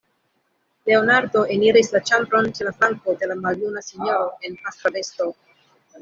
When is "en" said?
4.49-4.57